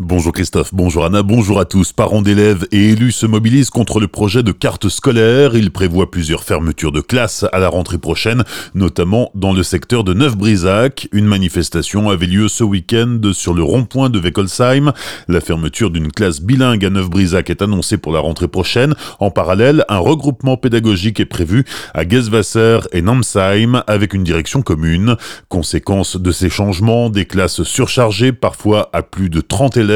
Bonjour 0.00 0.32
Christophe, 0.32 0.72
bonjour 0.72 1.04
Anna, 1.04 1.24
bonjour 1.24 1.58
à 1.58 1.64
tous. 1.64 1.92
Parents 1.92 2.22
d'élèves 2.22 2.68
et 2.70 2.90
élus 2.90 3.10
se 3.10 3.26
mobilisent 3.26 3.70
contre 3.70 3.98
le 3.98 4.06
projet 4.06 4.44
de 4.44 4.52
carte 4.52 4.88
scolaire. 4.88 5.56
Ils 5.56 5.72
prévoient 5.72 6.08
plusieurs 6.08 6.44
fermetures 6.44 6.92
de 6.92 7.00
classes 7.00 7.44
à 7.50 7.58
la 7.58 7.68
rentrée 7.68 7.98
prochaine, 7.98 8.44
notamment 8.76 9.32
dans 9.34 9.52
le 9.52 9.64
secteur 9.64 10.04
de 10.04 10.14
Neuf-Brisac. 10.14 11.08
Une 11.10 11.24
manifestation 11.24 12.10
avait 12.10 12.26
lieu 12.26 12.46
ce 12.46 12.62
week-end 12.62 13.18
sur 13.32 13.54
le 13.54 13.64
rond-point 13.64 14.08
de 14.08 14.20
Weckolsheim. 14.20 14.92
La 15.26 15.40
fermeture 15.40 15.90
d'une 15.90 16.12
classe 16.12 16.42
bilingue 16.42 16.84
à 16.84 16.90
Neuf-Brisac 16.90 17.50
est 17.50 17.60
annoncée 17.60 17.98
pour 17.98 18.12
la 18.12 18.20
rentrée 18.20 18.46
prochaine. 18.46 18.94
En 19.18 19.32
parallèle, 19.32 19.84
un 19.88 19.98
regroupement 19.98 20.56
pédagogique 20.56 21.18
est 21.18 21.24
prévu 21.24 21.64
à 21.92 22.08
Geswasser 22.08 22.78
et 22.92 23.02
Namsheim 23.02 23.82
avec 23.88 24.14
une 24.14 24.22
direction 24.22 24.62
commune. 24.62 25.16
Conséquence 25.48 26.16
de 26.16 26.30
ces 26.30 26.50
changements, 26.50 27.10
des 27.10 27.24
classes 27.24 27.64
surchargées, 27.64 28.30
parfois 28.30 28.90
à 28.92 29.02
plus 29.02 29.28
de 29.28 29.40
30 29.40 29.76
élèves 29.76 29.87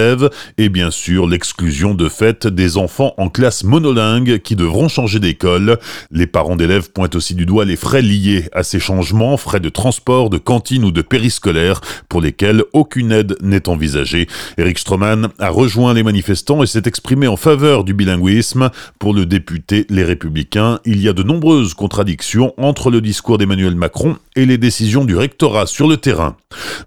et 0.59 0.69
bien 0.69 0.91
sûr 0.91 1.27
l'exclusion 1.27 1.95
de 1.95 2.09
fait 2.09 2.47
des 2.47 2.77
enfants 2.77 3.15
en 3.19 3.29
classe 3.29 3.65
monolingue 3.65 4.39
qui 4.39 4.57
devront 4.57 4.89
changer 4.89 5.19
d'école. 5.19 5.79
Les 6.11 6.27
parents 6.27 6.57
d'élèves 6.57 6.91
pointent 6.93 7.15
aussi 7.15 7.35
du 7.35 7.47
doigt 7.47 7.65
les 7.65 7.77
frais 7.77 8.03
liés 8.03 8.49
à 8.53 8.63
ces 8.63 8.81
changements, 8.81 9.37
frais 9.37 9.61
de 9.61 9.69
transport, 9.69 10.31
de 10.31 10.39
cantine 10.39 10.85
ou 10.85 10.91
de 10.91 11.03
périscolaire 11.03 11.81
pour 12.09 12.21
lesquels 12.21 12.65
aucune 12.73 13.13
aide 13.13 13.37
n'est 13.43 13.69
envisagée. 13.69 14.29
Eric 14.57 14.79
Stroman 14.79 15.29
a 15.39 15.51
rejoint 15.51 15.95
les 15.95 16.03
manifestants 16.03 16.63
et 16.63 16.67
s'est 16.67 16.83
exprimé 16.87 17.27
en 17.27 17.37
faveur 17.37 17.85
du 17.85 17.95
bilinguisme. 17.95 18.71
Pour 18.99 19.15
le 19.15 19.27
député 19.27 19.87
Les 19.91 20.05
Républicains, 20.05 20.81
il 20.85 21.01
y 21.03 21.09
a 21.09 21.13
de 21.13 21.23
nombreuses 21.23 21.75
contradictions 21.75 22.55
entre 22.57 22.91
le 22.91 23.01
discours 23.01 23.39
d'Emmanuel 23.39 23.75
Macron 23.75 24.17
et 24.37 24.47
les 24.47 24.59
décisions 24.59 25.05
du 25.05 25.17
rectorat 25.17 25.67
sur 25.67 25.87
le 25.89 25.97
terrain. 25.97 26.37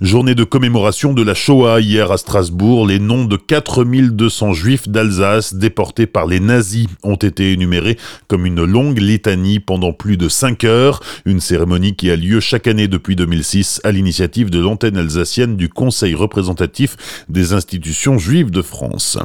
Journée 0.01 0.35
de 0.35 0.43
commémoration 0.43 1.13
de 1.13 1.21
la 1.21 1.33
Shoah 1.33 1.79
hier 1.79 2.11
à 2.11 2.17
Strasbourg, 2.17 2.87
les 2.87 2.94
noms 2.99 3.25
de 3.25 3.37
4200 3.37 4.53
juifs 4.53 4.89
d'Alsace 4.89 5.53
déportés 5.53 6.07
par 6.07 6.25
les 6.25 6.39
nazis 6.39 6.87
ont 7.03 7.15
été 7.15 7.51
énumérés 7.51 7.97
comme 8.27 8.45
une 8.45 8.63
longue 8.63 8.99
litanie 8.99 9.59
pendant 9.59 9.93
plus 9.93 10.17
de 10.17 10.29
5 10.29 10.63
heures, 10.63 11.01
une 11.25 11.39
cérémonie 11.39 11.95
qui 11.95 12.11
a 12.11 12.15
lieu 12.15 12.39
chaque 12.39 12.67
année 12.67 12.87
depuis 12.87 13.15
2006 13.15 13.81
à 13.83 13.91
l'initiative 13.91 14.49
de 14.49 14.59
l'antenne 14.59 14.97
alsacienne 14.97 15.55
du 15.55 15.69
Conseil 15.69 16.15
représentatif 16.15 16.97
des 17.29 17.53
institutions 17.53 18.17
juives 18.17 18.51
de 18.51 18.61
France. 18.61 19.17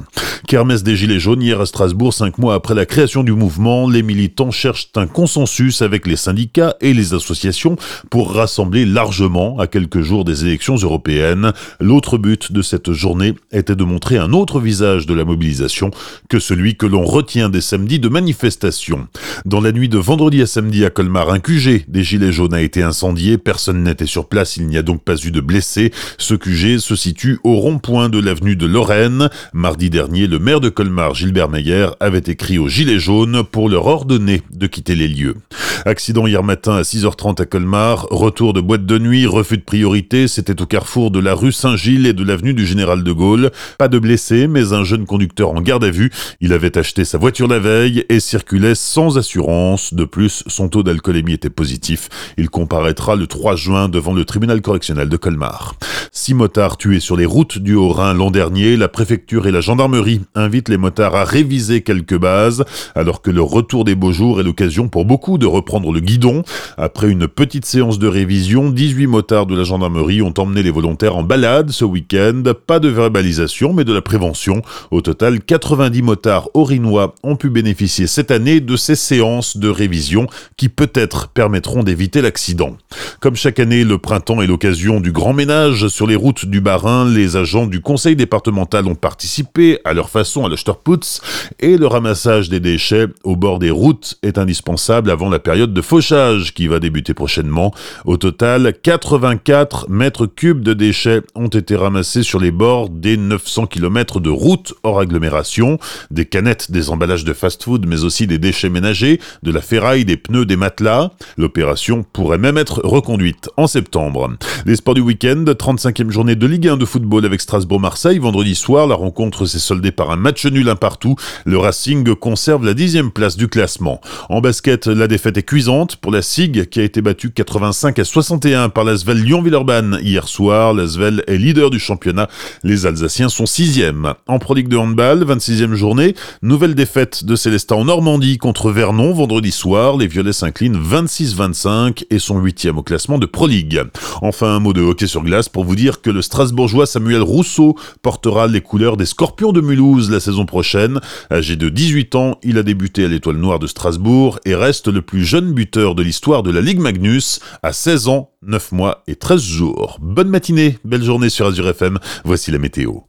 Kermesse 0.47 0.83
des 0.83 0.97
Gilets 0.97 1.21
jaunes 1.21 1.43
hier 1.43 1.61
à 1.61 1.67
Strasbourg, 1.67 2.13
cinq 2.13 2.39
mois 2.39 2.55
après 2.55 2.75
la 2.75 2.87
création 2.87 3.23
du 3.23 3.33
mouvement, 3.33 3.89
les 3.89 4.03
militants 4.03 4.51
cherchent 4.51 4.89
un 4.97 5.07
consensus 5.07 5.83
avec 5.83 6.07
les 6.07 6.17
syndicats 6.17 6.77
et 6.81 6.95
les 6.95 7.15
associations 7.15 7.77
pour 8.11 8.35
rassembler 8.35 8.85
largement 8.85 9.59
à 9.59 9.67
quelques 9.67 10.01
jours 10.01 10.25
des 10.25 10.45
élections 10.45 10.77
européennes. 10.77 11.53
L'autre 11.81 12.19
but 12.19 12.53
de 12.53 12.63
cette 12.63 12.93
journée 12.93 13.35
était 13.61 13.77
de 13.77 13.85
montrer 13.85 14.19
un 14.19 14.33
autre 14.33 14.59
visage 14.59 15.07
de 15.07 15.15
la 15.15 15.25
mobilisation 15.25 15.91
que 16.29 16.41
celui 16.41 16.77
que 16.77 16.87
l'on 16.87 17.05
retient 17.05 17.49
des 17.49 17.61
samedis 17.61 18.01
de 18.01 18.09
manifestation. 18.09 19.07
Dans 19.45 19.61
la 19.61 19.71
nuit 19.71 19.89
de 19.89 19.99
vendredi 19.99 20.43
à 20.43 20.47
samedi 20.47 20.85
à 20.85 20.91
Colmar, 20.91 21.31
un 21.31 21.39
QG 21.39 21.85
des 21.87 22.03
Gilets 22.03 22.33
jaunes 22.33 22.55
a 22.55 22.61
été 22.61 22.83
incendié, 22.83 23.39
personne 23.39 23.85
n'était 23.85 24.07
sur 24.07 24.29
place, 24.29 24.57
il 24.57 24.67
n'y 24.67 24.77
a 24.77 24.83
donc 24.83 25.05
pas 25.05 25.17
eu 25.17 25.31
de 25.31 25.41
blessés. 25.41 25.93
Ce 26.19 26.35
QG 26.35 26.79
se 26.79 26.97
situe 26.97 27.39
au 27.45 27.57
rond-point 27.57 28.09
de 28.09 28.19
l'avenue 28.19 28.57
de 28.57 28.67
Lorraine. 28.67 29.29
Mardi 29.53 29.91
dernier, 29.91 30.27
le 30.27 30.39
maire 30.39 30.61
de 30.61 30.69
Colmar, 30.69 31.15
Gilbert 31.15 31.49
Meyer, 31.49 31.89
avait 32.01 32.23
écrit 32.27 32.59
aux 32.59 32.69
Gilets 32.69 32.99
jaunes 32.99 33.45
pour 33.45 33.69
leur 33.69 33.87
ordonner 33.87 34.43
de 34.53 34.67
quitter 34.67 34.95
les 34.95 35.09
lieux. 35.09 35.37
Accident 35.85 36.27
hier 36.27 36.43
matin 36.43 36.77
à 36.77 36.83
6h30 36.83 37.43
à 37.43 37.47
Colmar, 37.47 38.07
retour 38.11 38.53
de 38.53 38.61
boîte 38.61 38.87
de 38.87 38.99
nuit, 38.99 39.27
refus 39.27 39.59
de 39.59 39.63
priorité, 39.63 40.29
c'était 40.29 40.61
au 40.61 40.67
carrefour 40.67 41.11
de 41.11 41.19
la 41.19 41.35
rue 41.35 41.53
Saint-Gilles 41.53 42.07
et 42.07 42.13
de 42.13 42.25
l'avenue 42.25 42.55
du 42.55 42.67
Général 42.67 43.03
de 43.03 43.13
Gaulle. 43.13 43.50
Pas 43.79 43.89
de 43.89 43.99
blessés, 43.99 44.47
mais 44.47 44.73
un 44.73 44.85
jeune 44.85 45.07
conducteur 45.07 45.51
en 45.51 45.61
garde 45.61 45.85
à 45.85 45.91
vue. 45.91 46.11
Il 46.41 46.53
avait 46.53 46.77
acheté 46.79 47.05
sa 47.05 47.19
voiture 47.19 47.49
la 47.49 47.59
veille 47.59 48.05
et 48.09 48.21
circulait 48.21 48.75
sans 48.75 49.19
assurance. 49.19 49.95
De 49.95 50.05
plus, 50.05 50.45
son 50.47 50.69
taux 50.69 50.83
d'alcoolémie 50.83 51.35
était 51.35 51.51
positif. 51.51 52.09
Il 52.37 52.51
comparaîtra 52.51 53.17
le 53.17 53.27
3 53.27 53.57
juin 53.57 53.89
devant 53.89 54.13
le 54.13 54.25
tribunal 54.25 54.61
correctionnel 54.61 55.09
de 55.09 55.17
Colmar. 55.17 55.75
Six 56.13 56.35
motards 56.35 56.77
tués 56.77 57.01
sur 57.01 57.17
les 57.17 57.27
routes 57.27 57.59
du 57.59 57.75
Haut-Rhin 57.75 58.15
l'an 58.15 58.31
dernier. 58.31 58.77
La 58.77 58.89
préfecture 58.89 59.47
et 59.47 59.53
la 59.53 59.61
gendarmerie 59.61 60.21
invitent 60.35 60.69
les 60.69 60.77
motards 60.77 61.15
à 61.15 61.25
réviser 61.25 61.83
quelques 61.83 62.19
bases, 62.19 62.65
alors 62.95 63.23
que 63.23 63.31
le 63.31 63.43
retour 63.43 63.85
des 63.85 63.95
beaux 63.95 64.13
jours 64.13 64.41
est 64.41 64.45
l'occasion 64.45 64.89
pour 64.89 65.05
beaucoup 65.05 65.39
de 65.39 65.47
reprendre 65.47 65.93
le 65.93 66.01
guidon. 66.01 66.43
Après 66.77 67.09
une 67.09 67.29
petite 67.29 67.65
séance 67.65 67.99
de 67.99 68.09
révision, 68.09 68.71
18 68.71 69.07
motards 69.07 69.47
de 69.47 69.57
la 69.57 69.65
gendarmerie 69.65 70.23
ont 70.23 70.35
emmené 70.39 70.63
les 70.63 70.71
volontaires 70.71 71.17
en 71.17 71.23
balade 71.23 71.71
ce 71.71 71.85
week-end. 71.85 72.43
Pas 72.67 72.81
de 72.81 72.89
verbalisation 72.89 73.40
mais 73.73 73.85
de 73.85 73.93
la 73.93 74.03
prévention. 74.03 74.63
Au 74.91 75.01
total, 75.01 75.41
90 75.41 76.03
motards 76.03 76.49
orinois 76.55 77.15
ont 77.23 77.37
pu 77.37 77.51
bénéficier 77.51 78.07
cette 78.07 78.31
année 78.31 78.61
de 78.61 78.77
ces 78.77 78.97
séances 78.97 79.57
de 79.57 79.69
révision 79.69 80.27
qui 80.57 80.69
peut-être 80.69 81.29
permettront 81.29 81.83
d'éviter 81.83 82.23
l'accident. 82.23 82.77
Comme 83.21 83.37
chaque 83.37 83.61
année, 83.61 83.85
le 83.85 83.99
printemps 83.99 84.43
est 84.43 84.47
l'occasion 84.47 85.01
du 85.01 85.13
grand 85.13 85.33
ménage 85.33 85.89
sur 85.89 86.07
les 86.07 86.17
routes 86.17 86.47
du 86.47 86.61
Bas-Rhin. 86.61 87.09
Les 87.09 87.37
agents 87.37 87.67
du 87.67 87.81
conseil 87.81 88.17
départemental 88.17 88.87
ont 88.87 88.95
participé 88.95 89.79
à 89.85 89.93
leur 89.93 90.11
façon 90.11 90.45
à 90.45 90.49
l'Österputz 90.49 91.21
et 91.61 91.77
le 91.77 91.87
ramassage 91.87 92.49
des 92.49 92.61
déchets 92.61 93.07
au 93.25 93.37
bord 93.37 93.59
des 93.59 93.71
routes 93.71 94.19
est 94.23 94.39
indispensable 94.39 95.11
avant 95.11 95.29
la 95.29 95.39
période 95.39 95.73
de 95.73 95.83
fauchage 95.83 96.55
qui 96.55 96.67
va 96.67 96.79
débuter 96.79 97.15
prochainement. 97.15 97.73
Au 98.05 98.17
total, 98.17 98.75
84 98.83 99.89
mètres 99.89 100.27
cubes 100.27 100.63
de 100.63 100.75
déchets 100.75 101.23
ont 101.35 101.49
été 101.49 101.77
ramassés 101.77 102.23
sur 102.23 102.41
les 102.41 102.51
bords 102.51 102.89
des 102.89 103.17
900 103.29 103.67
km 103.67 104.21
de 104.21 104.31
routes 104.31 104.75
hors 104.83 105.01
agglomération, 105.01 105.79
des 106.11 106.27
canettes, 106.27 106.71
des 106.71 106.91
emballages 106.91 107.25
de 107.25 107.33
fast-food, 107.33 107.87
mais 107.87 108.05
aussi 108.05 108.27
des 108.27 108.39
déchets 108.39 108.71
ménagers, 108.71 109.21
de 109.43 109.53
la 109.53 109.61
ferraille, 109.61 110.05
des 110.05 110.17
pneus, 110.17 110.47
des 110.47 110.57
matelas. 110.57 111.11
L'opération 111.37 112.05
pourrait 112.13 112.39
même 112.39 112.59
être 112.59 112.81
reconduite 112.85 113.51
en 113.57 113.67
septembre. 113.67 114.31
Les 114.67 114.77
sports 114.77 114.95
du 114.95 115.01
week-end, 115.01 115.45
35e 115.47 116.11
journée 116.11 116.35
de 116.35 116.47
Ligue 116.47 116.69
1 116.69 116.77
de 116.77 116.85
football 116.85 117.25
avec 117.25 117.41
Strasbourg-Marseille. 117.41 118.19
Vendredi 118.19 118.55
soir, 118.55 118.87
la 118.87 118.95
rencontre 118.95 119.47
s'est 119.47 119.59
soldée 119.59 119.93
par 119.93 120.11
un 120.11 120.17
match 120.17 120.47
nul 120.47 120.69
un 120.69 120.77
partout. 120.77 121.17
Le 121.45 121.59
Racing 121.59 122.15
conserve 122.15 122.65
la 122.65 122.75
dixième 122.75 123.11
place 123.11 123.37
du 123.37 123.49
classement. 123.49 124.01
En 124.29 124.41
basket, 124.41 124.87
la 124.87 125.07
défaite 125.07 125.37
est 125.37 125.43
cuisante 125.43 125.97
pour 125.97 126.13
la 126.13 126.23
SIG 126.23 126.69
qui 126.69 126.81
a 126.81 126.83
été 126.83 127.03
battue 127.03 127.31
85 127.31 127.99
à 127.99 128.05
61 128.05 128.69
par 128.69 128.85
l'Asvel 128.85 129.23
Lyon-Villeurbanne 129.23 129.99
hier 130.03 130.29
soir. 130.29 130.75
L'Asvel 130.75 131.25
est 131.27 131.37
leader 131.37 131.71
du 131.71 131.79
championnat. 131.79 132.29
Les 132.63 132.87
Alsaciens 132.87 133.10
sont 133.11 133.47
sixième. 133.47 134.15
En 134.29 134.39
Pro 134.39 134.55
League 134.55 134.69
de 134.69 134.77
handball, 134.77 135.25
26e 135.25 135.75
journée, 135.75 136.15
nouvelle 136.43 136.75
défaite 136.75 137.25
de 137.25 137.35
Célestin 137.35 137.75
en 137.75 137.85
Normandie 137.87 138.39
contre 138.39 138.71
Vernon 138.71 139.13
vendredi 139.13 139.51
soir. 139.51 139.97
Les 139.97 140.07
Violets 140.07 140.33
s'inclinent 140.33 140.81
26-25 140.81 142.05
et 142.11 142.19
sont 142.19 142.39
huitième 142.39 142.79
au 142.79 142.83
classement 142.83 143.19
de 143.19 143.27
Pro 143.27 143.47
League. 143.47 143.83
Enfin, 144.23 144.55
un 144.55 144.61
mot 144.61 144.73
de 144.73 144.81
hockey 144.81 145.07
sur 145.07 145.23
glace 145.23 145.49
pour 145.49 145.65
vous 145.65 145.77
dire 145.77 146.01
que 146.03 146.11
le 146.11 146.23
Strasbourgeois 146.23 146.87
Samuel 146.87 147.23
Rousseau 147.23 147.77
portera 148.03 148.47
les 148.47 148.61
couleurs 148.61 148.97
des 148.97 149.07
Scorpions 149.07 149.53
de 149.53 149.61
Mulhouse 149.61 150.11
la 150.11 150.21
saison 150.21 150.47
prochaine. 150.47 151.01
Âgé 151.31 151.57
de 151.57 151.69
18 151.69 152.15
ans, 152.15 152.39
il 152.43 152.59
a 152.59 152.63
débuté 152.63 153.05
à 153.05 153.09
l'Étoile 153.09 153.37
Noire 153.37 153.59
de 153.59 153.67
Strasbourg 153.67 154.39
et 154.45 154.55
reste 154.55 154.89
le 154.89 155.03
plus 155.03 155.25
jeune 155.25 155.53
buteur 155.53 155.95
de 155.95 156.03
l'histoire 156.03 156.43
de 156.43 156.51
la 156.51 156.61
Ligue 156.61 156.81
Magnus 156.81 157.41
à 157.63 157.73
16 157.73 158.09
ans, 158.09 158.31
9 158.43 158.73
mois 158.73 159.03
et 159.09 159.17
13 159.17 159.43
jours. 159.43 159.99
Bonne 160.01 160.29
matinée, 160.29 160.79
belle 160.85 161.03
journée 161.03 161.29
sur 161.29 161.47
Azure 161.47 161.69
FM. 161.69 161.99
Voici 162.25 162.51
la 162.51 162.59
météo. 162.59 163.00